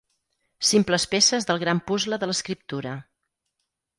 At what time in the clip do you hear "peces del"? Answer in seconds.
1.11-1.61